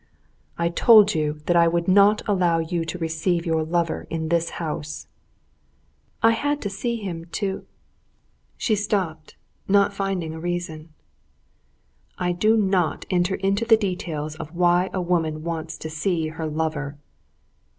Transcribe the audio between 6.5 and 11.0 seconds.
to see him to...." She stopped, not finding a reason.